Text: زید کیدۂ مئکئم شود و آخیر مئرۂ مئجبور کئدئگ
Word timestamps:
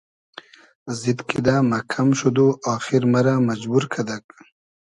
زید 0.99 1.19
کیدۂ 1.29 1.55
مئکئم 1.71 2.09
شود 2.19 2.37
و 2.45 2.47
آخیر 2.75 3.01
مئرۂ 3.11 3.35
مئجبور 3.47 3.83
کئدئگ 3.91 4.25